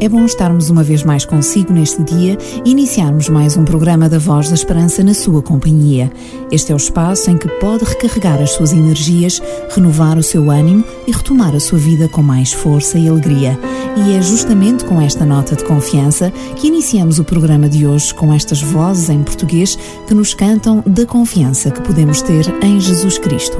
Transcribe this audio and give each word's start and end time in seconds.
É 0.00 0.08
bom 0.08 0.24
estarmos 0.24 0.70
uma 0.70 0.84
vez 0.84 1.02
mais 1.02 1.24
consigo 1.24 1.72
neste 1.72 2.04
dia 2.04 2.38
e 2.64 2.70
iniciarmos 2.70 3.28
mais 3.28 3.56
um 3.56 3.64
programa 3.64 4.08
da 4.08 4.18
Voz 4.18 4.48
da 4.48 4.54
Esperança 4.54 5.02
na 5.02 5.12
sua 5.12 5.42
companhia. 5.42 6.08
Este 6.52 6.70
é 6.70 6.74
o 6.74 6.76
espaço 6.76 7.28
em 7.28 7.36
que 7.36 7.48
pode 7.48 7.84
recarregar 7.84 8.40
as 8.40 8.52
suas 8.52 8.72
energias, 8.72 9.42
renovar 9.70 10.16
o 10.16 10.22
seu 10.22 10.52
ânimo 10.52 10.84
e 11.04 11.10
retomar 11.10 11.52
a 11.52 11.58
sua 11.58 11.80
vida 11.80 12.08
com 12.08 12.22
mais 12.22 12.52
força 12.52 12.96
e 12.96 13.08
alegria. 13.08 13.58
E 13.96 14.14
é 14.14 14.22
justamente 14.22 14.84
com 14.84 15.00
esta 15.00 15.26
nota 15.26 15.56
de 15.56 15.64
confiança 15.64 16.30
que 16.54 16.68
iniciamos 16.68 17.18
o 17.18 17.24
programa 17.24 17.68
de 17.68 17.84
hoje 17.84 18.14
com 18.14 18.32
estas 18.32 18.62
vozes 18.62 19.08
em 19.10 19.24
português 19.24 19.76
que 20.06 20.14
nos 20.14 20.32
cantam 20.32 20.80
da 20.86 21.04
confiança 21.04 21.72
que 21.72 21.80
podemos 21.80 22.22
ter 22.22 22.46
em 22.62 22.78
Jesus 22.78 23.18
Cristo. 23.18 23.58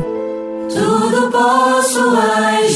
Tudo 0.69 1.33
posso 1.33 1.98
em 1.98 2.67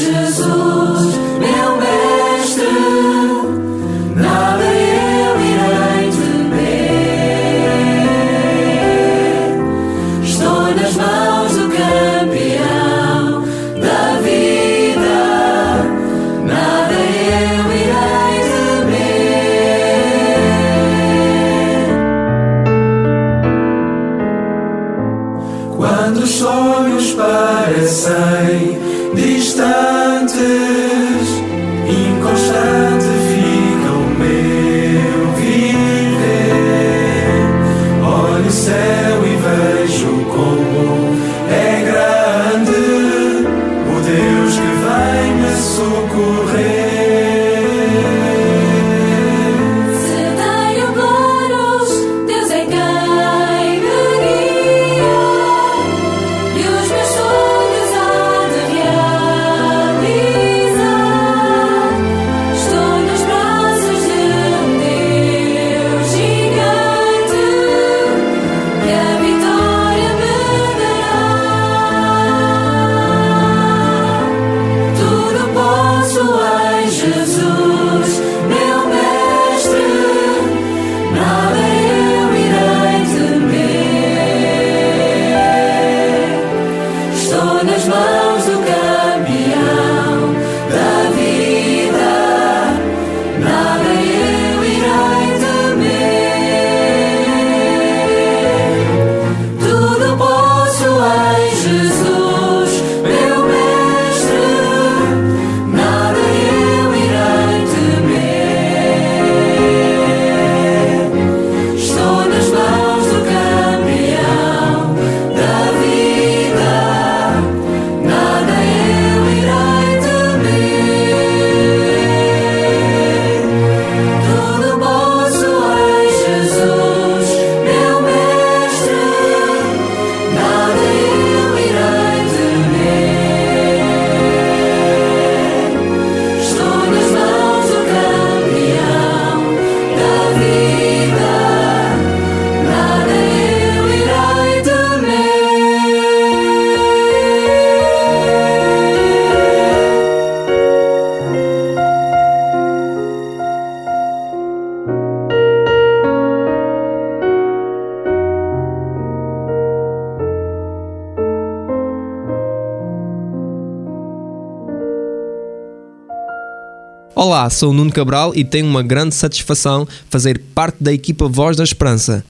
Olá, 167.15 167.47
sou 167.47 167.69
o 167.69 167.73
Nuno 167.73 167.91
Cabral 167.91 168.33
e 168.35 168.43
tenho 168.43 168.65
uma 168.65 168.81
grande 168.81 169.13
satisfação 169.13 169.87
fazer 170.09 170.41
parte 170.55 170.83
da 170.83 170.91
equipa 170.91 171.27
Voz 171.27 171.55
da 171.55 171.63
Esperança. 171.63 172.25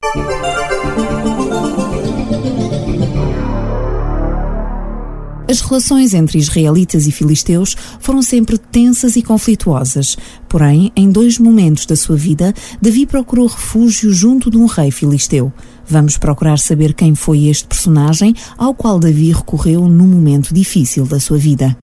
As 5.49 5.61
relações 5.61 6.13
entre 6.13 6.38
israelitas 6.38 7.07
e 7.07 7.11
filisteus 7.11 7.77
foram 7.99 8.21
sempre 8.21 8.57
tensas 8.57 9.16
e 9.16 9.21
conflituosas. 9.21 10.17
Porém, 10.49 10.91
em 10.97 11.09
dois 11.09 11.39
momentos 11.39 11.85
da 11.85 11.95
sua 11.95 12.17
vida, 12.17 12.53
Davi 12.81 13.05
procurou 13.05 13.47
refúgio 13.47 14.11
junto 14.11 14.51
de 14.51 14.57
um 14.57 14.65
rei 14.65 14.91
filisteu. 14.91 15.53
Vamos 15.88 16.17
procurar 16.17 16.59
saber 16.59 16.94
quem 16.94 17.15
foi 17.15 17.45
este 17.45 17.67
personagem 17.67 18.35
ao 18.57 18.73
qual 18.73 19.00
Davi 19.00 19.31
recorreu 19.31 19.88
num 19.88 20.07
momento 20.07 20.53
difícil 20.53 21.05
da 21.05 21.21
sua 21.21 21.38
vida. 21.38 21.77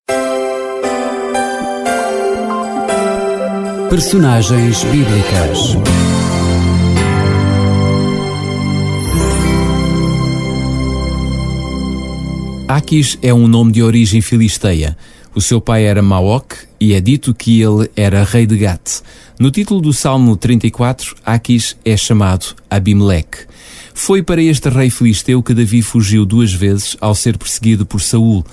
Personagens 3.90 4.84
bíblicas. 4.84 5.76
Aquis 12.68 13.18
é 13.20 13.34
um 13.34 13.48
nome 13.48 13.72
de 13.72 13.82
origem 13.82 14.20
filisteia. 14.20 14.96
O 15.34 15.40
seu 15.40 15.60
pai 15.60 15.86
era 15.86 16.00
Maok 16.02 16.54
e 16.78 16.94
é 16.94 17.00
dito 17.00 17.34
que 17.34 17.60
ele 17.60 17.90
era 17.96 18.22
rei 18.22 18.46
de 18.46 18.56
Gat. 18.58 19.02
No 19.40 19.50
título 19.50 19.80
do 19.80 19.92
Salmo 19.92 20.36
34, 20.36 21.16
Aquis 21.26 21.76
é 21.84 21.96
chamado 21.96 22.54
Abimeleque. 22.70 23.38
Foi 23.92 24.22
para 24.22 24.40
este 24.40 24.68
rei 24.68 24.88
filisteu 24.88 25.42
que 25.42 25.52
Davi 25.52 25.82
fugiu 25.82 26.24
duas 26.24 26.52
vezes 26.52 26.96
ao 27.00 27.12
ser 27.12 27.36
perseguido 27.36 27.84
por 27.84 28.00
Saul. 28.00 28.44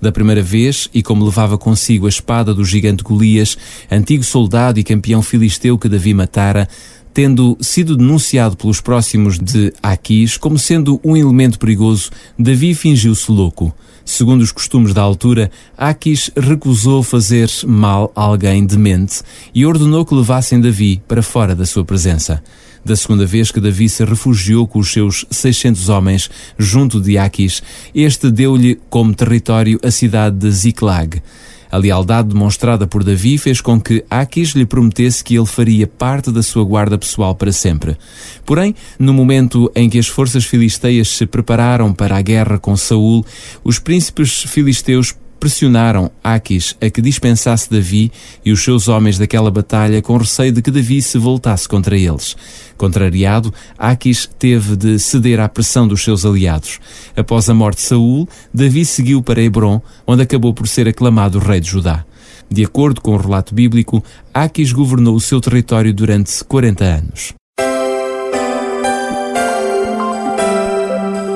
Da 0.00 0.12
primeira 0.12 0.42
vez, 0.42 0.88
e 0.92 1.02
como 1.02 1.24
levava 1.24 1.56
consigo 1.56 2.06
a 2.06 2.08
espada 2.08 2.52
do 2.52 2.64
gigante 2.64 3.02
Golias, 3.02 3.56
antigo 3.90 4.22
soldado 4.22 4.78
e 4.78 4.84
campeão 4.84 5.22
filisteu 5.22 5.78
que 5.78 5.88
Davi 5.88 6.12
matara, 6.12 6.68
Tendo 7.16 7.56
sido 7.62 7.96
denunciado 7.96 8.58
pelos 8.58 8.78
próximos 8.78 9.38
de 9.38 9.72
Aquis 9.82 10.36
como 10.36 10.58
sendo 10.58 11.00
um 11.02 11.16
elemento 11.16 11.58
perigoso, 11.58 12.10
Davi 12.38 12.74
fingiu-se 12.74 13.32
louco. 13.32 13.74
Segundo 14.04 14.42
os 14.42 14.52
costumes 14.52 14.92
da 14.92 15.00
altura, 15.00 15.50
Aquis 15.78 16.30
recusou 16.36 17.02
fazer 17.02 17.50
mal 17.66 18.12
a 18.14 18.20
alguém 18.20 18.66
demente 18.66 19.22
e 19.54 19.64
ordenou 19.64 20.04
que 20.04 20.14
levassem 20.14 20.60
Davi 20.60 21.02
para 21.08 21.22
fora 21.22 21.54
da 21.54 21.64
sua 21.64 21.86
presença. 21.86 22.42
Da 22.86 22.94
segunda 22.94 23.26
vez 23.26 23.50
que 23.50 23.58
Davi 23.58 23.88
se 23.88 24.04
refugiou 24.04 24.64
com 24.64 24.78
os 24.78 24.92
seus 24.92 25.26
600 25.28 25.88
homens 25.88 26.30
junto 26.56 27.00
de 27.00 27.18
Aquis, 27.18 27.60
este 27.92 28.30
deu-lhe 28.30 28.78
como 28.88 29.12
território 29.12 29.80
a 29.82 29.90
cidade 29.90 30.36
de 30.36 30.48
Ziklag. 30.52 31.20
A 31.68 31.78
lealdade 31.78 32.28
demonstrada 32.28 32.86
por 32.86 33.02
Davi 33.02 33.38
fez 33.38 33.60
com 33.60 33.80
que 33.80 34.04
Aquis 34.08 34.50
lhe 34.50 34.64
prometesse 34.64 35.24
que 35.24 35.34
ele 35.34 35.46
faria 35.46 35.88
parte 35.88 36.30
da 36.30 36.44
sua 36.44 36.62
guarda 36.62 36.96
pessoal 36.96 37.34
para 37.34 37.50
sempre. 37.50 37.96
Porém, 38.44 38.72
no 39.00 39.12
momento 39.12 39.68
em 39.74 39.90
que 39.90 39.98
as 39.98 40.06
forças 40.06 40.44
filisteias 40.44 41.08
se 41.08 41.26
prepararam 41.26 41.92
para 41.92 42.16
a 42.16 42.22
guerra 42.22 42.56
com 42.56 42.76
Saul, 42.76 43.26
os 43.64 43.80
príncipes 43.80 44.44
filisteus 44.44 45.12
pressionaram 45.38 46.10
Aquis 46.22 46.76
a 46.80 46.90
que 46.90 47.00
dispensasse 47.00 47.70
Davi 47.70 48.10
e 48.44 48.52
os 48.52 48.62
seus 48.62 48.88
homens 48.88 49.18
daquela 49.18 49.50
batalha 49.50 50.02
com 50.02 50.16
receio 50.16 50.52
de 50.52 50.62
que 50.62 50.70
Davi 50.70 51.00
se 51.00 51.18
voltasse 51.18 51.68
contra 51.68 51.96
eles. 51.96 52.36
Contrariado, 52.76 53.52
Aquis 53.78 54.28
teve 54.38 54.76
de 54.76 54.98
ceder 54.98 55.40
à 55.40 55.48
pressão 55.48 55.86
dos 55.86 56.02
seus 56.02 56.24
aliados. 56.24 56.78
Após 57.16 57.48
a 57.48 57.54
morte 57.54 57.78
de 57.78 57.84
Saul, 57.84 58.28
Davi 58.52 58.84
seguiu 58.84 59.22
para 59.22 59.42
Hebron, 59.42 59.80
onde 60.06 60.22
acabou 60.22 60.52
por 60.52 60.68
ser 60.68 60.88
aclamado 60.88 61.38
rei 61.38 61.60
de 61.60 61.68
Judá. 61.68 62.04
De 62.50 62.64
acordo 62.64 63.00
com 63.00 63.14
o 63.14 63.18
relato 63.18 63.54
bíblico, 63.54 64.02
Aquis 64.32 64.72
governou 64.72 65.14
o 65.16 65.20
seu 65.20 65.40
território 65.40 65.92
durante 65.92 66.44
40 66.44 66.84
anos. 66.84 67.34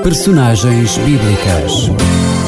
Personagens 0.02 0.96
bíblicas. 0.98 2.39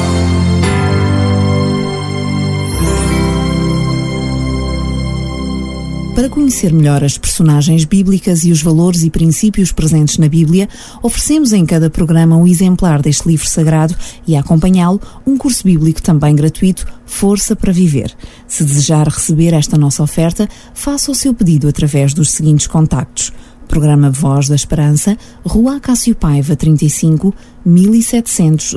Para 6.15 6.29
conhecer 6.29 6.71
melhor 6.71 7.03
as 7.03 7.17
personagens 7.17 7.85
bíblicas 7.85 8.43
e 8.43 8.51
os 8.51 8.61
valores 8.61 9.01
e 9.01 9.09
princípios 9.09 9.71
presentes 9.71 10.19
na 10.19 10.27
Bíblia, 10.27 10.69
oferecemos 11.01 11.51
em 11.53 11.65
cada 11.65 11.89
programa 11.89 12.37
um 12.37 12.45
exemplar 12.45 13.01
deste 13.01 13.27
livro 13.27 13.47
sagrado 13.47 13.95
e, 14.27 14.35
a 14.35 14.41
acompanhá-lo, 14.41 15.01
um 15.25 15.35
curso 15.35 15.63
bíblico 15.63 16.03
também 16.03 16.35
gratuito, 16.35 16.85
Força 17.03 17.55
para 17.55 17.73
Viver. 17.73 18.15
Se 18.47 18.63
desejar 18.63 19.07
receber 19.07 19.55
esta 19.55 19.75
nossa 19.75 20.03
oferta, 20.03 20.47
faça 20.75 21.11
o 21.11 21.15
seu 21.15 21.33
pedido 21.33 21.67
através 21.67 22.13
dos 22.13 22.31
seguintes 22.31 22.67
contactos 22.67 23.33
Programa 23.67 24.11
Voz 24.11 24.47
da 24.47 24.55
Esperança, 24.55 25.17
Rua 25.45 25.79
Cássio 25.79 26.15
Paiva 26.15 26.55
35, 26.55 27.33
1700 27.65 28.75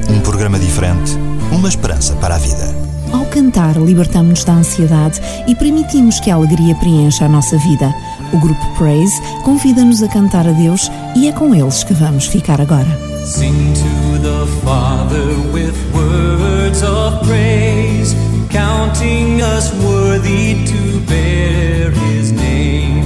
Um 0.08 0.20
programa 0.20 0.56
diferente, 0.56 1.18
uma 1.50 1.68
esperança 1.68 2.14
para 2.14 2.36
a 2.36 2.38
vida. 2.38 2.72
Ao 3.12 3.24
cantar, 3.26 3.76
libertamos-nos 3.76 4.44
da 4.44 4.52
ansiedade 4.52 5.20
e 5.48 5.54
permitimos 5.56 6.20
que 6.20 6.30
a 6.30 6.36
alegria 6.36 6.76
preencha 6.76 7.24
a 7.24 7.28
nossa 7.28 7.58
vida. 7.58 7.92
O 8.32 8.38
grupo 8.38 8.60
Praise 8.76 9.14
convida-nos 9.42 10.02
a 10.02 10.08
cantar 10.08 10.46
a 10.46 10.52
Deus 10.52 10.90
e 11.16 11.28
é 11.28 11.32
com 11.32 11.54
eles 11.54 11.82
que 11.82 11.94
vamos 11.94 12.26
ficar 12.26 12.60
agora. 12.60 12.88
Sing 13.24 13.72
to 13.74 14.18
the 14.22 14.46
Father 14.64 15.34
with 15.52 15.74
words 15.92 16.82
of 16.82 17.26
praise, 17.26 18.14
counting 18.50 19.42
us 19.42 19.72
worthy 19.82 20.64
to 20.64 21.00
bear 21.06 21.90
His 21.90 22.32
name. 22.32 23.02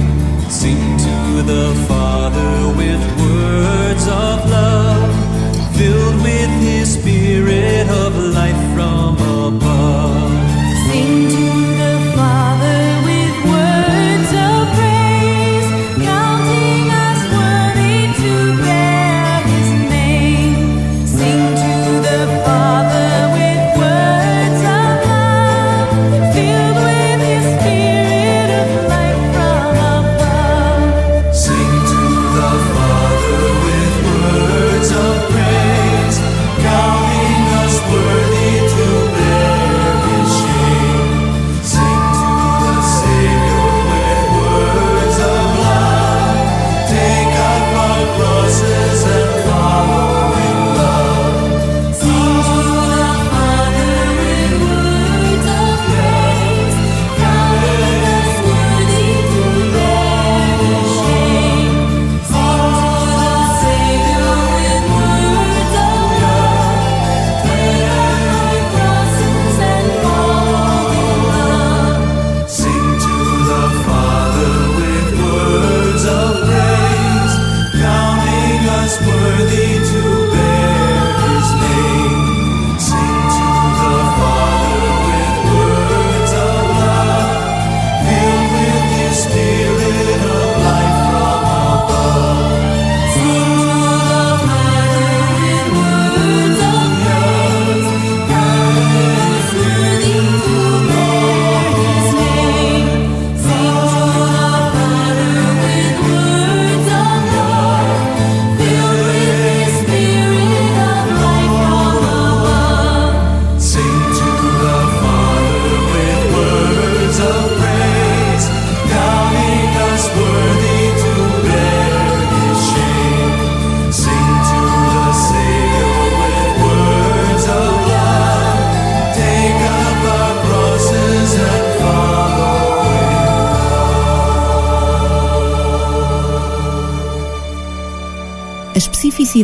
Sing 0.49 0.77
to 0.97 1.43
the 1.43 1.73
Father 1.87 1.92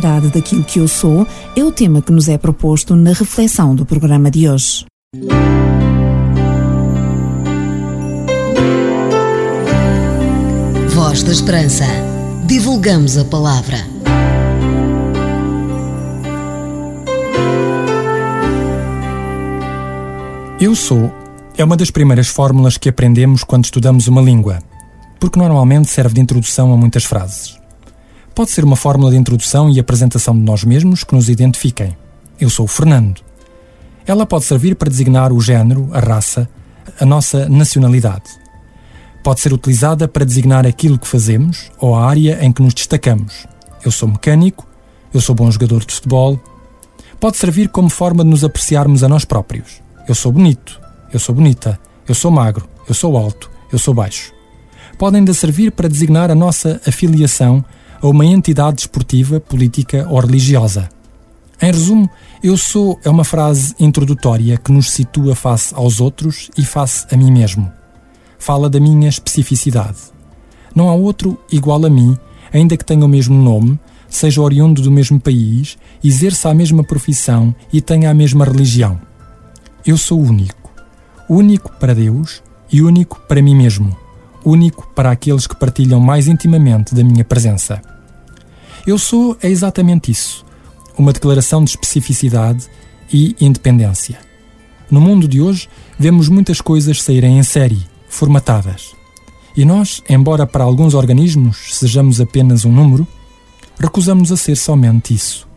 daquilo 0.00 0.64
que 0.64 0.78
eu 0.78 0.88
sou 0.88 1.26
é 1.54 1.64
o 1.64 1.70
tema 1.70 2.00
que 2.00 2.12
nos 2.12 2.28
é 2.28 2.38
proposto 2.38 2.96
na 2.96 3.12
reflexão 3.12 3.74
do 3.74 3.84
programa 3.84 4.30
de 4.30 4.48
hoje. 4.48 4.84
Voz 10.94 11.22
da 11.22 11.32
Esperança. 11.32 11.84
Divulgamos 12.46 13.16
a 13.16 13.24
palavra. 13.24 13.78
Eu 20.60 20.74
sou 20.74 21.10
é 21.56 21.64
uma 21.64 21.76
das 21.76 21.90
primeiras 21.90 22.28
fórmulas 22.28 22.78
que 22.78 22.88
aprendemos 22.88 23.44
quando 23.44 23.64
estudamos 23.64 24.08
uma 24.08 24.22
língua, 24.22 24.60
porque 25.18 25.38
normalmente 25.38 25.90
serve 25.90 26.14
de 26.14 26.20
introdução 26.22 26.72
a 26.72 26.76
muitas 26.76 27.04
frases. 27.04 27.59
Pode 28.34 28.50
ser 28.50 28.64
uma 28.64 28.76
fórmula 28.76 29.10
de 29.10 29.16
introdução 29.16 29.68
e 29.68 29.78
apresentação 29.78 30.34
de 30.34 30.40
nós 30.40 30.64
mesmos 30.64 31.04
que 31.04 31.14
nos 31.14 31.28
identifiquem. 31.28 31.96
Eu 32.40 32.48
sou 32.48 32.64
o 32.64 32.68
Fernando. 32.68 33.20
Ela 34.06 34.24
pode 34.24 34.44
servir 34.44 34.76
para 34.76 34.88
designar 34.88 35.32
o 35.32 35.40
género, 35.40 35.88
a 35.92 36.00
raça, 36.00 36.48
a 36.98 37.04
nossa 37.04 37.48
nacionalidade. 37.48 38.30
Pode 39.22 39.40
ser 39.40 39.52
utilizada 39.52 40.08
para 40.08 40.24
designar 40.24 40.66
aquilo 40.66 40.98
que 40.98 41.06
fazemos 41.06 41.70
ou 41.78 41.94
a 41.94 42.08
área 42.08 42.38
em 42.42 42.52
que 42.52 42.62
nos 42.62 42.72
destacamos. 42.72 43.46
Eu 43.84 43.90
sou 43.90 44.08
mecânico, 44.08 44.66
eu 45.12 45.20
sou 45.20 45.34
bom 45.34 45.50
jogador 45.50 45.84
de 45.84 45.94
futebol. 45.94 46.40
Pode 47.18 47.36
servir 47.36 47.68
como 47.68 47.90
forma 47.90 48.24
de 48.24 48.30
nos 48.30 48.44
apreciarmos 48.44 49.02
a 49.04 49.08
nós 49.08 49.24
próprios. 49.24 49.82
Eu 50.08 50.14
sou 50.14 50.32
bonito, 50.32 50.80
eu 51.12 51.20
sou 51.20 51.34
bonita, 51.34 51.78
eu 52.08 52.14
sou 52.14 52.30
magro, 52.30 52.66
eu 52.88 52.94
sou 52.94 53.16
alto, 53.16 53.50
eu 53.70 53.78
sou 53.78 53.92
baixo. 53.92 54.32
Podem 54.96 55.18
ainda 55.18 55.34
servir 55.34 55.72
para 55.72 55.88
designar 55.88 56.30
a 56.30 56.34
nossa 56.34 56.80
afiliação 56.86 57.64
a 58.00 58.08
uma 58.08 58.24
entidade 58.24 58.76
desportiva, 58.76 59.40
política 59.40 60.06
ou 60.08 60.20
religiosa. 60.20 60.88
Em 61.62 61.66
resumo, 61.66 62.08
eu 62.42 62.56
sou 62.56 62.98
é 63.04 63.10
uma 63.10 63.24
frase 63.24 63.74
introdutória 63.78 64.56
que 64.56 64.72
nos 64.72 64.90
situa 64.90 65.34
face 65.34 65.74
aos 65.74 66.00
outros 66.00 66.50
e 66.56 66.64
face 66.64 67.06
a 67.12 67.16
mim 67.16 67.30
mesmo. 67.30 67.70
Fala 68.38 68.70
da 68.70 68.80
minha 68.80 69.08
especificidade. 69.08 69.98
Não 70.74 70.88
há 70.88 70.94
outro 70.94 71.38
igual 71.52 71.84
a 71.84 71.90
mim, 71.90 72.16
ainda 72.52 72.76
que 72.76 72.84
tenha 72.84 73.04
o 73.04 73.08
mesmo 73.08 73.36
nome, 73.36 73.78
seja 74.08 74.40
oriundo 74.40 74.80
do 74.80 74.90
mesmo 74.90 75.20
país, 75.20 75.76
exerça 76.02 76.48
a 76.48 76.54
mesma 76.54 76.82
profissão 76.82 77.54
e 77.70 77.82
tenha 77.82 78.10
a 78.10 78.14
mesma 78.14 78.46
religião. 78.46 78.98
Eu 79.84 79.98
sou 79.98 80.20
único. 80.20 80.70
Único 81.28 81.70
para 81.78 81.94
Deus 81.94 82.42
e 82.72 82.80
único 82.80 83.20
para 83.28 83.42
mim 83.42 83.54
mesmo. 83.54 83.96
Único 84.44 84.88
para 84.94 85.10
aqueles 85.10 85.46
que 85.46 85.56
partilham 85.56 86.00
mais 86.00 86.26
intimamente 86.26 86.94
da 86.94 87.04
minha 87.04 87.24
presença. 87.24 87.82
Eu 88.86 88.98
sou 88.98 89.36
é 89.42 89.48
exatamente 89.48 90.10
isso. 90.10 90.44
Uma 90.96 91.12
declaração 91.12 91.62
de 91.62 91.70
especificidade 91.70 92.66
e 93.12 93.36
independência. 93.40 94.18
No 94.90 95.00
mundo 95.00 95.28
de 95.28 95.40
hoje, 95.40 95.68
vemos 95.98 96.28
muitas 96.28 96.60
coisas 96.60 97.02
saírem 97.02 97.38
em 97.38 97.42
série, 97.42 97.86
formatadas. 98.08 98.94
E 99.56 99.64
nós, 99.64 100.02
embora 100.08 100.46
para 100.46 100.64
alguns 100.64 100.94
organismos 100.94 101.76
sejamos 101.76 102.20
apenas 102.20 102.64
um 102.64 102.72
número, 102.72 103.06
recusamos 103.78 104.32
a 104.32 104.36
ser 104.36 104.56
somente 104.56 105.14
isso. 105.14 105.48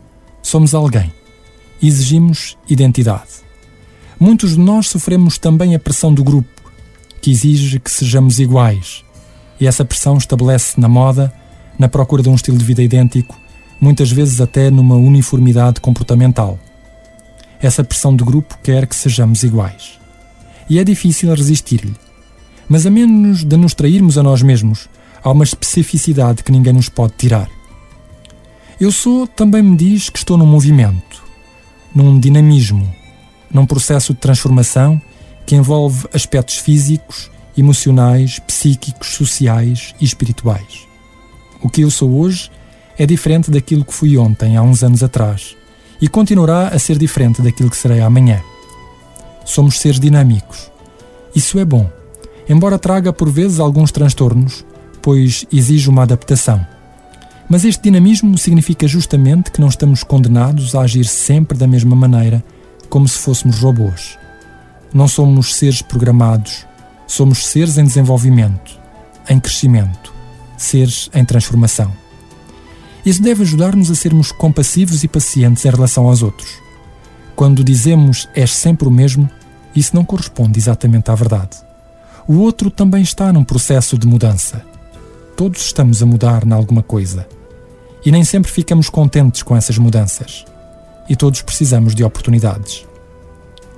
Somos 0.42 0.74
alguém. 0.74 1.12
Exigimos 1.82 2.58
identidade. 2.70 3.44
Muitos 4.20 4.52
de 4.52 4.60
nós 4.60 4.88
sofremos 4.88 5.38
também 5.38 5.76
a 5.76 5.80
pressão 5.80 6.14
do 6.14 6.24
grupo, 6.24 6.53
que 7.24 7.32
exige 7.32 7.80
que 7.80 7.90
sejamos 7.90 8.38
iguais. 8.38 9.02
E 9.58 9.66
essa 9.66 9.86
pressão 9.86 10.18
estabelece 10.18 10.78
na 10.78 10.90
moda, 10.90 11.34
na 11.80 11.88
procura 11.88 12.22
de 12.22 12.28
um 12.28 12.36
estilo 12.36 12.58
de 12.58 12.66
vida 12.66 12.84
idêntico, 12.84 13.40
muitas 13.80 14.12
vezes 14.12 14.42
até 14.42 14.70
numa 14.70 14.96
uniformidade 14.96 15.80
comportamental. 15.80 16.60
Essa 17.62 17.82
pressão 17.82 18.14
do 18.14 18.26
grupo 18.26 18.60
quer 18.62 18.86
que 18.86 18.96
sejamos 18.96 19.42
iguais. 19.42 19.98
E 20.70 20.78
é 20.78 20.84
difícil 20.84 21.34
resistir-lhe. 21.34 21.96
Mas 22.68 22.86
a 22.86 22.92
menos 22.92 23.46
de 23.46 23.56
nos 23.56 23.74
trairmos 23.74 24.18
a 24.18 24.24
nós 24.24 24.42
mesmos, 24.42 24.90
há 25.24 25.32
uma 25.32 25.46
especificidade 25.46 26.44
que 26.44 26.52
ninguém 26.52 26.74
nos 26.74 26.90
pode 26.90 27.14
tirar. 27.18 27.50
Eu 28.82 28.92
sou 28.92 29.26
também 29.26 29.64
me 29.64 29.78
diz 29.78 30.10
que 30.10 30.18
estou 30.18 30.38
num 30.38 30.46
movimento, 30.46 31.24
num 31.96 32.20
dinamismo, 32.20 32.94
num 33.50 33.66
processo 33.66 34.14
de 34.14 34.20
transformação 34.20 35.02
que 35.46 35.56
envolve 35.56 36.08
aspectos 36.14 36.58
físicos, 36.58 37.30
emocionais, 37.58 38.40
psíquicos, 38.40 39.10
sociais 39.10 39.94
e 40.00 40.06
espirituais. 40.06 40.88
O 41.62 41.70
que 41.70 41.82
eu 41.82 41.92
sou 41.92 42.20
hoje 42.20 42.50
é 42.98 43.06
diferente 43.06 43.50
daquilo 43.50 43.86
que 43.86 43.94
fui 43.94 44.18
ontem, 44.18 44.58
há 44.58 44.62
uns 44.62 44.84
anos 44.84 45.04
atrás, 45.04 45.56
e 46.02 46.08
continuará 46.08 46.68
a 46.68 46.80
ser 46.80 46.98
diferente 46.98 47.42
daquilo 47.42 47.70
que 47.70 47.78
serei 47.78 48.02
amanhã. 48.02 48.42
Somos 49.46 49.80
seres 49.80 50.00
dinâmicos. 50.00 50.72
Isso 51.36 51.60
é 51.60 51.66
bom, 51.66 51.90
embora 52.48 52.78
traga 52.78 53.12
por 53.12 53.30
vezes 53.30 53.60
alguns 53.60 53.92
transtornos, 53.92 54.66
pois 55.02 55.46
exige 55.52 55.90
uma 55.90 56.04
adaptação. 56.04 56.66
Mas 57.50 57.66
este 57.66 57.84
dinamismo 57.84 58.38
significa 58.38 58.88
justamente 58.88 59.52
que 59.52 59.60
não 59.60 59.68
estamos 59.68 60.04
condenados 60.04 60.76
a 60.76 60.82
agir 60.82 61.06
sempre 61.06 61.58
da 61.58 61.68
mesma 61.68 61.96
maneira, 61.96 62.44
como 62.90 63.08
se 63.08 63.18
fôssemos 63.18 63.60
robôs. 63.60 64.18
Não 64.94 65.08
somos 65.08 65.56
seres 65.56 65.82
programados, 65.82 66.66
somos 67.08 67.48
seres 67.48 67.78
em 67.78 67.84
desenvolvimento, 67.84 68.80
em 69.28 69.40
crescimento, 69.40 70.14
seres 70.58 71.10
em 71.14 71.26
transformação. 71.26 71.92
Isso 73.06 73.22
deve 73.22 73.42
ajudar-nos 73.42 73.90
a 73.90 73.96
sermos 73.96 74.32
compassivos 74.32 75.04
e 75.04 75.08
pacientes 75.08 75.66
em 75.66 75.70
relação 75.70 76.08
aos 76.08 76.22
outros. 76.22 76.62
Quando 77.36 77.64
dizemos 77.64 78.30
és 78.36 78.52
sempre 78.52 78.88
o 78.88 78.92
mesmo, 78.92 79.30
isso 79.76 79.96
não 79.96 80.06
corresponde 80.06 80.60
exatamente 80.60 81.10
à 81.10 81.16
verdade. 81.16 81.58
O 82.28 82.38
outro 82.38 82.70
também 82.70 83.02
está 83.02 83.34
num 83.34 83.44
processo 83.44 83.98
de 83.98 84.08
mudança. 84.08 84.64
Todos 85.36 85.66
estamos 85.66 86.02
a 86.04 86.06
mudar 86.06 86.46
em 86.46 86.54
alguma 86.54 86.84
coisa. 86.84 87.28
E 88.06 88.12
nem 88.12 88.24
sempre 88.24 88.52
ficamos 88.52 88.90
contentes 88.90 89.42
com 89.42 89.56
essas 89.56 89.78
mudanças. 89.78 90.46
E 91.10 91.16
todos 91.16 91.42
precisamos 91.42 91.96
de 91.96 92.04
oportunidades. 92.04 92.86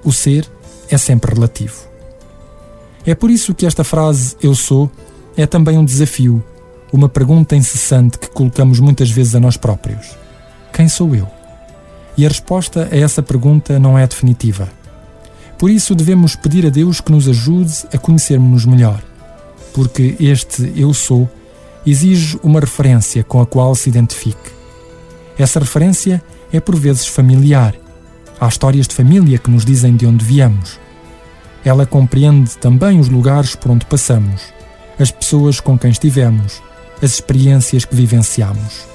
O 0.03 0.12
ser 0.12 0.48
é 0.89 0.97
sempre 0.97 1.33
relativo. 1.33 1.87
É 3.05 3.13
por 3.13 3.29
isso 3.29 3.53
que 3.53 3.65
esta 3.65 3.83
frase 3.83 4.35
eu 4.41 4.55
sou 4.55 4.89
é 5.37 5.45
também 5.45 5.77
um 5.77 5.85
desafio, 5.85 6.43
uma 6.91 7.09
pergunta 7.09 7.55
incessante 7.55 8.17
que 8.17 8.29
colocamos 8.29 8.79
muitas 8.79 9.11
vezes 9.11 9.35
a 9.35 9.39
nós 9.39 9.57
próprios: 9.57 10.17
Quem 10.73 10.87
sou 10.87 11.15
eu? 11.15 11.27
E 12.17 12.25
a 12.25 12.29
resposta 12.29 12.89
a 12.91 12.97
essa 12.97 13.21
pergunta 13.21 13.77
não 13.77 13.97
é 13.97 14.07
definitiva. 14.07 14.69
Por 15.57 15.69
isso 15.69 15.95
devemos 15.95 16.35
pedir 16.35 16.65
a 16.65 16.69
Deus 16.69 16.99
que 16.99 17.11
nos 17.11 17.27
ajude 17.27 17.73
a 17.93 17.97
conhecermos-nos 17.97 18.65
melhor, 18.65 19.01
porque 19.73 20.15
este 20.19 20.73
eu 20.75 20.93
sou 20.93 21.29
exige 21.85 22.39
uma 22.41 22.59
referência 22.59 23.23
com 23.23 23.39
a 23.41 23.45
qual 23.45 23.75
se 23.75 23.89
identifique. 23.89 24.51
Essa 25.37 25.59
referência 25.59 26.23
é 26.51 26.59
por 26.59 26.75
vezes 26.75 27.07
familiar. 27.07 27.75
Há 28.39 28.47
histórias 28.47 28.87
de 28.87 28.95
família 28.95 29.37
que 29.37 29.49
nos 29.49 29.63
dizem 29.63 29.95
de 29.95 30.05
onde 30.05 30.25
viemos. 30.25 30.79
Ela 31.63 31.85
compreende 31.85 32.57
também 32.57 32.99
os 32.99 33.07
lugares 33.07 33.55
por 33.55 33.71
onde 33.71 33.85
passamos, 33.85 34.53
as 34.99 35.09
pessoas 35.09 35.59
com 35.59 35.77
quem 35.77 35.89
estivemos, 35.89 36.61
as 37.01 37.11
experiências 37.11 37.85
que 37.85 37.95
vivenciamos. 37.95 38.85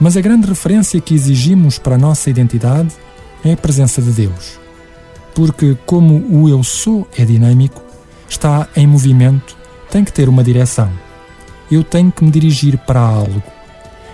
Mas 0.00 0.16
a 0.16 0.20
grande 0.20 0.48
referência 0.48 1.00
que 1.00 1.14
exigimos 1.14 1.78
para 1.78 1.94
a 1.94 1.98
nossa 1.98 2.30
identidade 2.30 2.92
é 3.44 3.52
a 3.52 3.56
presença 3.56 4.00
de 4.00 4.10
Deus. 4.10 4.58
Porque, 5.34 5.76
como 5.84 6.24
o 6.30 6.48
eu 6.48 6.62
sou 6.64 7.06
é 7.16 7.24
dinâmico, 7.24 7.82
está 8.28 8.66
em 8.74 8.86
movimento, 8.86 9.56
tem 9.90 10.04
que 10.04 10.12
ter 10.12 10.28
uma 10.28 10.42
direção. 10.42 10.90
Eu 11.70 11.84
tenho 11.84 12.10
que 12.10 12.24
me 12.24 12.30
dirigir 12.30 12.78
para 12.78 13.00
algo. 13.00 13.42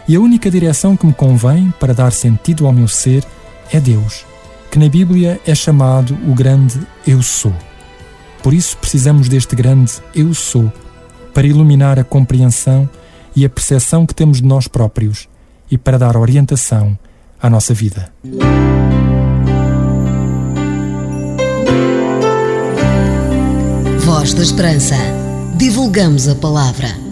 E 0.09 0.17
a 0.17 0.21
única 0.21 0.51
direção 0.51 0.97
que 0.97 1.07
me 1.07 1.13
convém 1.13 1.73
para 1.79 1.95
dar 1.95 2.13
sentido 2.13 2.67
ao 2.67 2.73
meu 2.73 2.89
ser 2.89 3.25
é 3.73 3.79
Deus, 3.79 4.25
que 4.71 4.79
na 4.79 4.89
Bíblia 4.89 5.41
é 5.45 5.55
chamado 5.55 6.17
o 6.29 6.35
grande 6.35 6.81
Eu 7.07 7.23
Sou. 7.23 7.53
Por 8.43 8.55
isso 8.55 8.77
precisamos 8.77 9.29
deste 9.29 9.57
grande 9.57 9.93
Eu 10.15 10.33
Sou 10.33 10.73
para 11.35 11.47
iluminar 11.47 11.99
a 11.99 12.05
compreensão 12.05 12.89
e 13.35 13.45
a 13.45 13.49
percepção 13.49 14.07
que 14.07 14.15
temos 14.15 14.41
de 14.41 14.47
nós 14.47 14.69
próprios 14.69 15.29
e 15.71 15.77
para 15.77 15.99
dar 15.99 16.17
orientação 16.17 16.99
à 17.41 17.51
nossa 17.51 17.75
vida. 17.75 18.13
Voz 24.05 24.35
da 24.35 24.43
Esperança. 24.43 24.97
Divulgamos 25.57 26.29
a 26.29 26.35
palavra. 26.35 27.10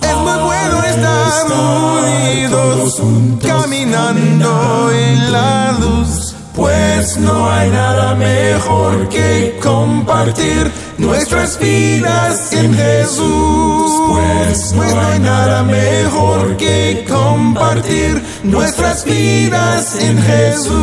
Es 0.00 0.16
muy 0.16 0.38
bueno 0.42 0.82
estar 0.84 1.46
unidos, 1.52 3.00
caminando 3.42 4.90
en 4.90 5.32
la 5.32 5.72
luz. 5.72 6.23
Pues 6.54 7.16
no 7.16 7.50
hay 7.50 7.68
nada 7.70 8.14
mejor 8.14 9.08
que 9.08 9.58
compartir 9.60 10.70
nuestras 10.98 11.58
vidas 11.58 12.52
en 12.52 12.72
Jesús. 12.72 13.92
Pues 14.08 14.72
no 14.72 14.82
hay 14.82 15.18
nada 15.18 15.64
mejor 15.64 16.56
que 16.56 17.04
compartir 17.08 18.22
nuestras 18.44 19.04
vidas 19.04 19.96
en 20.00 20.22
Jesús. 20.22 20.74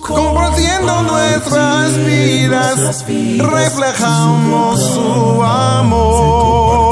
Compartiendo 0.00 1.02
nuestras 1.02 1.96
vidas, 2.04 3.04
reflejamos 3.06 4.80
su 4.80 5.42
amor. 5.42 6.83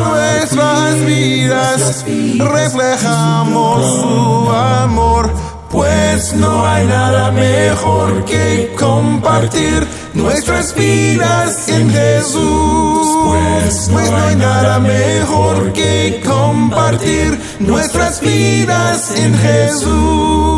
Nuestras 0.00 1.06
vidas, 1.06 2.04
reflejamos 2.38 4.00
su 4.00 4.50
amor. 4.50 5.30
Pues 5.70 6.34
no 6.34 6.66
hay 6.66 6.86
nada 6.86 7.30
mejor 7.30 8.24
que 8.24 8.74
compartir 8.78 9.86
nuestras 10.12 10.74
vidas 10.74 11.68
en 11.68 11.90
Jesús. 11.90 13.06
Pues 13.24 13.88
no 13.88 13.98
hay 13.98 14.36
nada 14.36 14.78
mejor 14.78 15.72
que 15.72 16.22
compartir 16.26 17.40
nuestras 17.60 18.20
vidas 18.20 19.12
en 19.16 19.34
Jesús. 19.38 20.52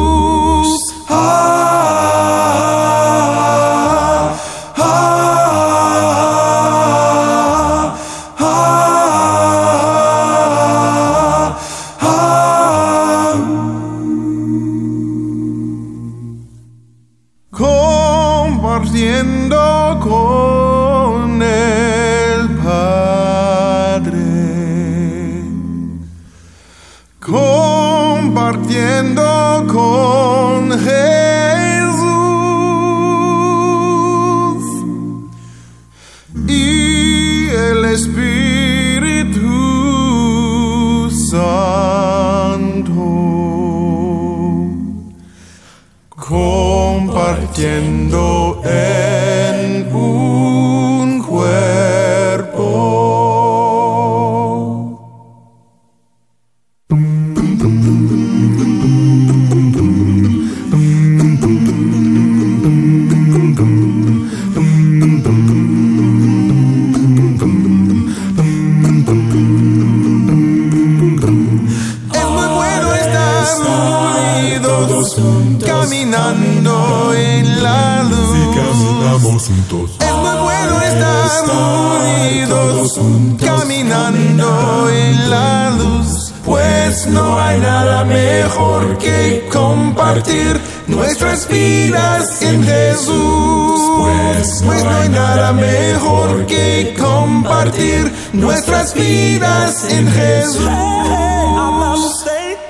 Vidas 91.65 92.43
en 92.43 92.63
Jesús. 92.63 93.81
Pues 93.99 94.63
no 94.63 94.73
hay 94.73 95.09
nada 95.09 95.53
mejor 95.53 96.47
que 96.47 96.95
compartir 96.99 98.13
nuestras 98.33 98.95
vidas 98.95 99.87
en 99.91 100.05
Jesús. 100.11 100.69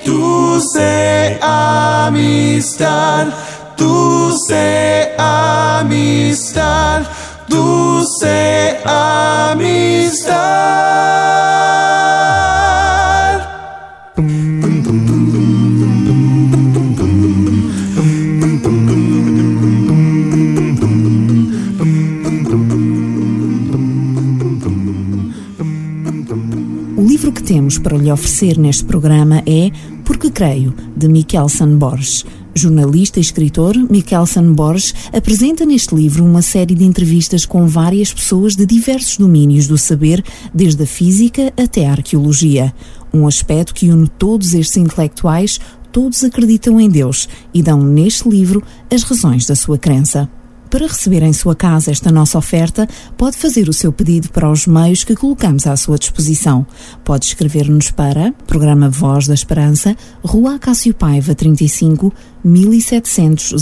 Dulce 0.05 1.39
amistad, 1.41 3.27
dulce 3.77 5.13
amistad, 5.17 7.01
dulce 7.47 8.77
amistad. 8.85 10.54
Temos 27.45 27.77
para 27.77 27.95
lhe 27.95 28.11
oferecer 28.11 28.57
neste 28.57 28.83
programa 28.85 29.43
é 29.45 29.69
Porque 30.03 30.31
Creio, 30.31 30.73
de 30.97 31.07
Mikkelsen 31.07 31.77
Borges. 31.77 32.25
Jornalista 32.55 33.19
e 33.19 33.21
escritor, 33.21 33.77
Mikkelsen 33.77 34.51
Borges 34.53 34.95
apresenta 35.13 35.63
neste 35.63 35.93
livro 35.93 36.25
uma 36.25 36.41
série 36.41 36.73
de 36.73 36.83
entrevistas 36.83 37.45
com 37.45 37.67
várias 37.67 38.11
pessoas 38.11 38.55
de 38.55 38.65
diversos 38.65 39.17
domínios 39.17 39.67
do 39.67 39.77
saber, 39.77 40.23
desde 40.51 40.81
a 40.83 40.87
física 40.87 41.53
até 41.55 41.85
a 41.85 41.91
arqueologia. 41.91 42.73
Um 43.13 43.27
aspecto 43.27 43.75
que 43.75 43.91
une 43.91 44.07
todos 44.07 44.55
estes 44.55 44.77
intelectuais, 44.77 45.59
todos 45.91 46.23
acreditam 46.23 46.81
em 46.81 46.89
Deus 46.89 47.29
e 47.53 47.61
dão 47.61 47.79
neste 47.79 48.27
livro 48.27 48.63
as 48.91 49.03
razões 49.03 49.45
da 49.45 49.55
sua 49.55 49.77
crença. 49.77 50.27
Para 50.69 50.87
receber 50.87 51.23
em 51.23 51.33
sua 51.33 51.55
casa 51.55 51.91
esta 51.91 52.11
nossa 52.11 52.37
oferta, 52.37 52.87
pode 53.17 53.37
fazer 53.37 53.67
o 53.69 53.73
seu 53.73 53.91
pedido 53.91 54.29
para 54.29 54.49
os 54.49 54.67
meios 54.67 55.03
que 55.03 55.15
colocamos 55.15 55.65
à 55.67 55.75
sua 55.77 55.97
disposição. 55.97 56.65
Pode 57.03 57.25
escrever-nos 57.25 57.91
para 57.91 58.31
Programa 58.47 58.89
Voz 58.89 59.27
da 59.27 59.33
Esperança, 59.33 59.93
Rua 60.23 60.57
Cássio 60.59 60.93
Paiva 60.93 61.35
35, 61.35 62.13
1700 62.43 63.53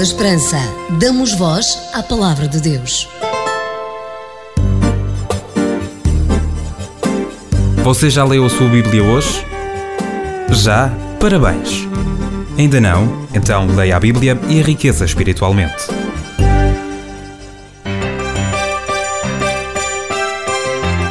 da 0.00 0.04
Esperança. 0.04 0.56
Damos 0.98 1.34
voz 1.34 1.78
à 1.92 2.02
palavra 2.02 2.48
de 2.48 2.58
Deus. 2.58 3.06
Você 7.84 8.08
já 8.08 8.24
leu 8.24 8.46
a 8.46 8.48
sua 8.48 8.66
Bíblia 8.66 9.04
hoje? 9.04 9.44
Já? 10.52 10.90
Parabéns! 11.20 11.86
Ainda 12.56 12.80
não? 12.80 13.26
Então 13.34 13.66
leia 13.66 13.94
a 13.94 14.00
Bíblia 14.00 14.40
e 14.48 14.58
enriqueça 14.60 15.04
espiritualmente. 15.04 15.84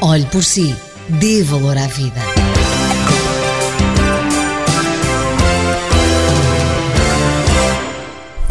Olhe 0.01 0.25
por 0.31 0.43
si. 0.43 0.75
Dê 1.07 1.43
valor 1.43 1.77
à 1.77 1.85
vida. 1.85 2.38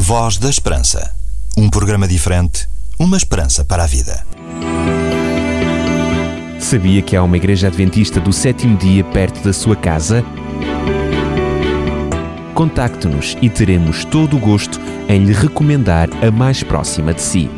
Voz 0.08 0.38
da 0.38 0.48
Esperança. 0.48 1.14
Um 1.54 1.68
programa 1.68 2.08
diferente, 2.08 2.66
uma 2.98 3.14
esperança 3.14 3.62
para 3.62 3.84
a 3.84 3.86
vida. 3.86 4.24
Sabia 6.58 7.02
que 7.02 7.14
há 7.14 7.22
uma 7.22 7.36
igreja 7.36 7.66
adventista 7.66 8.18
do 8.18 8.32
sétimo 8.32 8.78
dia 8.78 9.04
perto 9.04 9.44
da 9.44 9.52
sua 9.52 9.76
casa? 9.76 10.24
Contacte-nos 12.54 13.36
e 13.42 13.50
teremos 13.50 14.02
todo 14.06 14.38
o 14.38 14.40
gosto 14.40 14.80
em 15.10 15.26
lhe 15.26 15.34
recomendar 15.34 16.08
a 16.26 16.30
mais 16.30 16.62
próxima 16.62 17.12
de 17.12 17.20
si. 17.20 17.50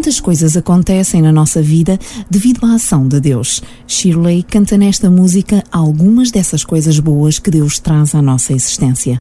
Tantas 0.00 0.18
coisas 0.18 0.56
acontecem 0.56 1.20
na 1.20 1.30
nossa 1.30 1.60
vida 1.60 1.98
devido 2.30 2.64
à 2.64 2.72
ação 2.76 3.06
de 3.06 3.20
Deus. 3.20 3.60
Shirley 3.86 4.42
canta 4.42 4.78
nesta 4.78 5.10
música 5.10 5.62
algumas 5.70 6.30
dessas 6.30 6.64
coisas 6.64 6.98
boas 6.98 7.38
que 7.38 7.50
Deus 7.50 7.78
traz 7.78 8.14
à 8.14 8.22
nossa 8.22 8.54
existência. 8.54 9.18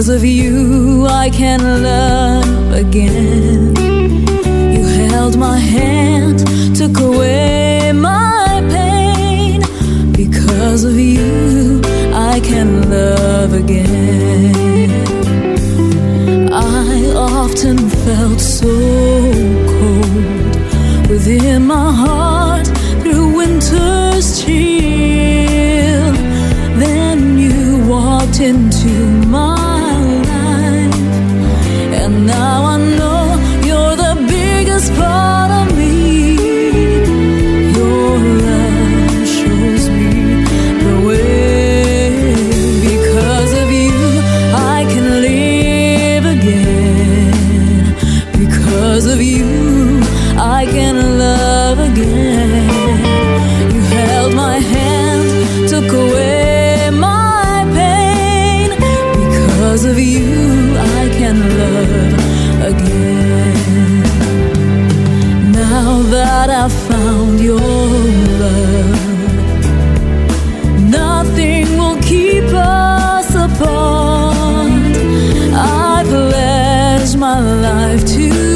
because 0.00 0.08
of 0.08 0.24
you 0.24 1.06
I 1.06 1.28
can 1.28 1.82
love 1.82 2.72
again 2.72 3.29
Because 10.80 10.94
of 10.94 10.98
you, 10.98 11.82
I 12.14 12.40
can 12.40 12.88
love 12.88 13.52
again. 13.52 14.90
I 16.50 17.12
often 17.14 17.76
felt 17.76 18.40
so 18.40 18.66
cold 19.74 20.56
within 21.10 21.66
my 21.66 21.92
heart 21.92 22.66
through 23.02 23.36
winter's 23.36 24.42
chill. 24.42 26.14
Then 26.78 27.36
you 27.36 27.86
walked 27.86 28.40
into 28.40 29.19
found 66.90 67.40
your 67.40 67.60
love, 68.42 69.62
nothing 70.98 71.66
will 71.78 72.00
keep 72.02 72.44
us 72.52 73.30
apart. 73.34 74.94
I 75.54 76.04
pledge 76.12 77.16
my 77.16 77.40
life 77.66 78.04
to 78.16 78.49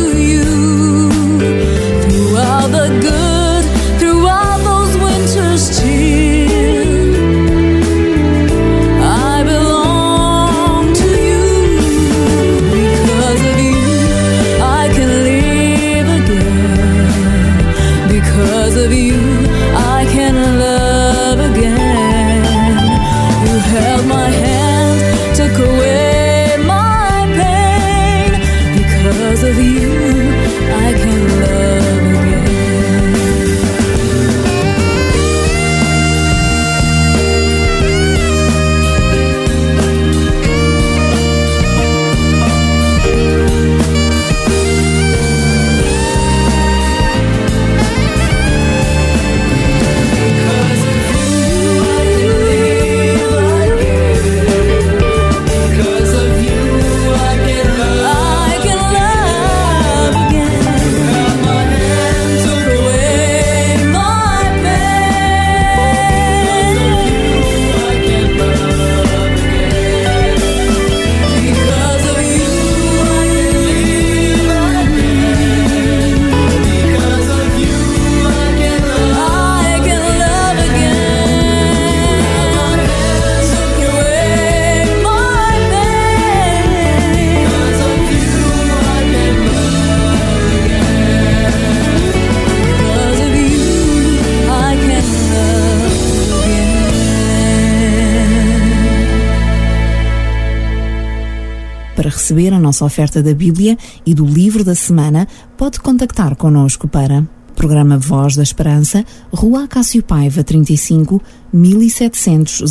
Para 101.95 102.11
receber 102.11 102.53
a 102.53 102.59
nossa 102.59 102.85
oferta 102.85 103.23
da 103.23 103.33
Bíblia 103.33 103.79
e 104.05 104.13
do 104.15 104.25
livro 104.25 104.65
da 104.65 104.75
semana, 104.75 105.29
pode 105.57 105.79
contactar 105.81 106.35
connosco 106.37 106.89
para 106.89 107.25
Programa 107.55 107.97
Voz 107.97 108.37
da 108.37 108.43
Esperança, 108.43 109.05
Rua 109.33 109.69
Cássio 109.69 110.03
Paiva 110.03 110.43
35, 110.43 111.23
1700 111.53 112.65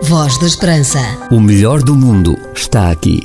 Voz 0.04 0.38
da 0.38 0.46
Esperança. 0.46 1.00
O 1.32 1.42
melhor 1.42 1.82
do 1.82 1.96
mundo 1.96 2.38
está 2.54 2.92
aqui. 2.92 3.20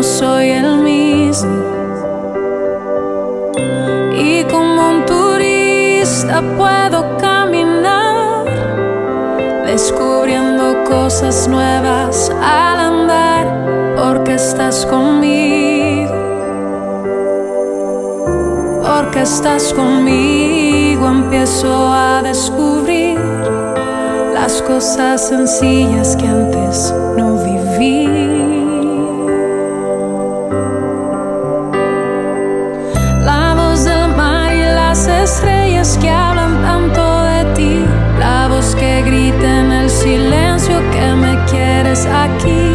No 0.00 0.04
soy 0.04 0.48
el 0.48 0.78
mismo. 0.78 1.62
Y 4.14 4.44
como 4.44 4.88
un 4.92 5.04
turista 5.04 6.42
puedo 6.56 7.18
caminar, 7.18 8.46
descubriendo 9.66 10.84
cosas 10.84 11.46
nuevas 11.48 12.32
al 12.42 12.78
andar, 12.80 13.44
porque 13.98 14.36
estás 14.36 14.86
conmigo. 14.86 16.14
Porque 18.82 19.20
estás 19.20 19.74
conmigo, 19.74 21.08
empiezo 21.08 21.92
a 21.92 22.22
descubrir 22.22 23.20
las 24.32 24.62
cosas 24.62 25.28
sencillas 25.28 26.16
que 26.16 26.26
antes 26.26 26.94
no 27.18 27.19
que 35.96 36.10
hablan 36.10 36.62
tanto 36.62 37.22
de 37.24 37.44
ti. 37.54 37.84
La 38.18 38.48
voz 38.48 38.74
que 38.74 39.02
grita 39.02 39.60
en 39.60 39.72
el 39.72 39.90
silencio 39.90 40.78
que 40.92 41.14
me 41.14 41.44
quieres 41.46 42.06
aquí, 42.06 42.74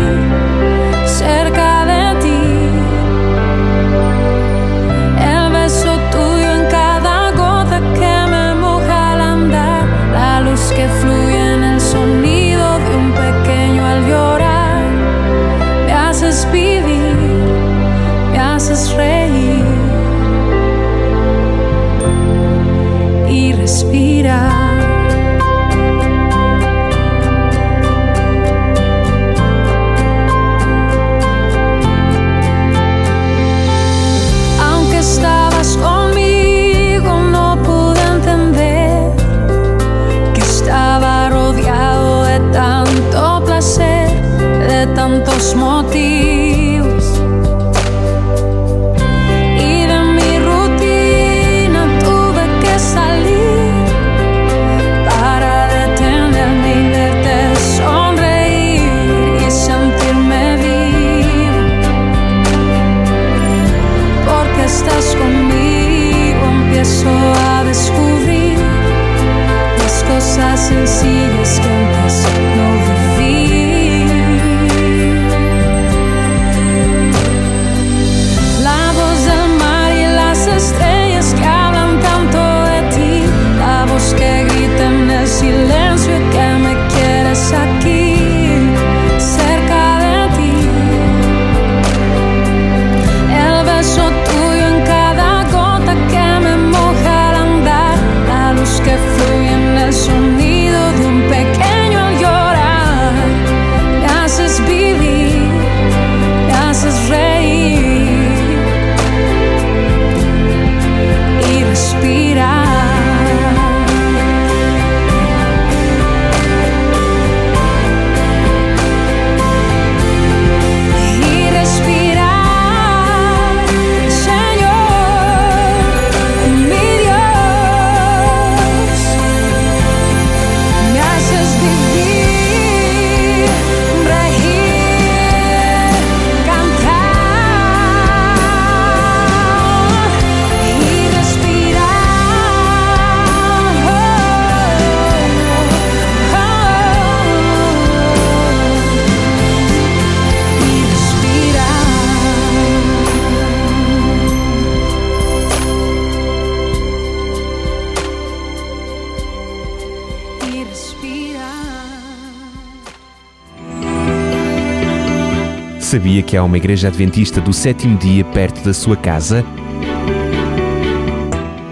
que 166.26 166.36
há 166.36 166.44
uma 166.44 166.58
igreja 166.58 166.88
adventista 166.88 167.40
do 167.40 167.54
sétimo 167.54 167.98
dia 167.98 168.24
perto 168.26 168.64
da 168.64 168.74
sua 168.74 168.98
casa? 168.98 169.46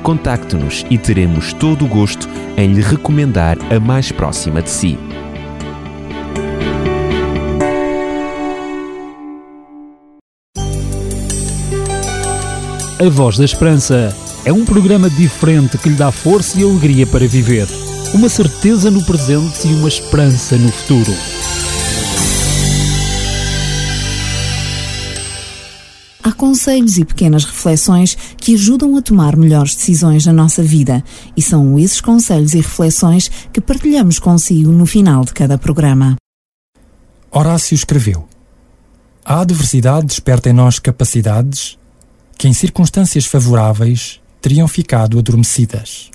Contacte-nos 0.03 0.85
e 0.89 0.97
teremos 0.97 1.53
todo 1.53 1.85
o 1.85 1.87
gosto 1.87 2.27
em 2.57 2.73
lhe 2.73 2.81
recomendar 2.81 3.57
a 3.73 3.79
mais 3.79 4.11
próxima 4.11 4.61
de 4.61 4.69
si. 4.69 4.97
A 12.99 13.09
Voz 13.09 13.37
da 13.37 13.43
Esperança 13.43 14.15
é 14.45 14.53
um 14.53 14.63
programa 14.63 15.09
diferente 15.09 15.77
que 15.77 15.89
lhe 15.89 15.95
dá 15.95 16.11
força 16.11 16.59
e 16.59 16.63
alegria 16.63 17.07
para 17.07 17.27
viver, 17.27 17.67
uma 18.13 18.29
certeza 18.29 18.91
no 18.91 19.03
presente 19.03 19.67
e 19.67 19.73
uma 19.73 19.87
esperança 19.87 20.57
no 20.57 20.71
futuro. 20.71 21.32
Conselhos 26.43 26.97
e 26.97 27.05
pequenas 27.05 27.45
reflexões 27.45 28.17
que 28.35 28.53
ajudam 28.55 28.97
a 28.97 29.01
tomar 29.01 29.37
melhores 29.37 29.75
decisões 29.75 30.25
na 30.25 30.33
nossa 30.33 30.61
vida, 30.61 31.01
e 31.37 31.41
são 31.41 31.79
esses 31.79 32.01
conselhos 32.01 32.53
e 32.53 32.57
reflexões 32.57 33.31
que 33.53 33.61
partilhamos 33.61 34.19
consigo 34.19 34.69
no 34.69 34.85
final 34.85 35.23
de 35.23 35.33
cada 35.33 35.57
programa. 35.57 36.17
Horácio 37.31 37.73
escreveu: 37.73 38.27
A 39.23 39.39
adversidade 39.39 40.07
desperta 40.07 40.49
em 40.49 40.53
nós 40.53 40.79
capacidades 40.79 41.77
que, 42.37 42.49
em 42.49 42.51
circunstâncias 42.51 43.25
favoráveis, 43.25 44.19
teriam 44.41 44.67
ficado 44.67 45.17
adormecidas. 45.17 46.11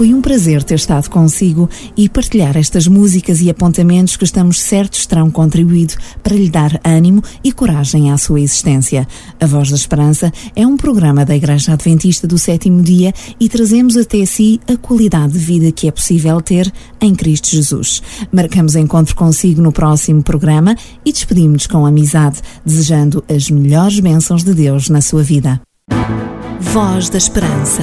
Foi 0.00 0.14
um 0.14 0.22
prazer 0.22 0.64
ter 0.64 0.76
estado 0.76 1.10
consigo 1.10 1.68
e 1.94 2.08
partilhar 2.08 2.56
estas 2.56 2.86
músicas 2.86 3.42
e 3.42 3.50
apontamentos 3.50 4.16
que 4.16 4.24
estamos 4.24 4.58
certos 4.58 5.04
terão 5.04 5.30
contribuído 5.30 5.92
para 6.22 6.34
lhe 6.34 6.48
dar 6.48 6.80
ânimo 6.82 7.22
e 7.44 7.52
coragem 7.52 8.10
à 8.10 8.16
sua 8.16 8.40
existência. 8.40 9.06
A 9.38 9.44
Voz 9.44 9.68
da 9.68 9.76
Esperança 9.76 10.32
é 10.56 10.66
um 10.66 10.74
programa 10.74 11.22
da 11.22 11.36
Igreja 11.36 11.74
Adventista 11.74 12.26
do 12.26 12.38
Sétimo 12.38 12.80
Dia 12.80 13.12
e 13.38 13.46
trazemos 13.46 13.94
até 13.94 14.24
si 14.24 14.58
a 14.66 14.74
qualidade 14.74 15.34
de 15.34 15.38
vida 15.38 15.70
que 15.70 15.86
é 15.86 15.90
possível 15.90 16.40
ter 16.40 16.72
em 16.98 17.14
Cristo 17.14 17.50
Jesus. 17.50 18.02
Marcamos 18.32 18.76
encontro 18.76 19.14
consigo 19.14 19.60
no 19.60 19.70
próximo 19.70 20.22
programa 20.22 20.74
e 21.04 21.12
despedimos-nos 21.12 21.66
com 21.66 21.84
amizade, 21.84 22.40
desejando 22.64 23.22
as 23.28 23.50
melhores 23.50 24.00
bênçãos 24.00 24.44
de 24.44 24.54
Deus 24.54 24.88
na 24.88 25.02
sua 25.02 25.22
vida. 25.22 25.60
Voz 26.58 27.10
da 27.10 27.18
Esperança. 27.18 27.82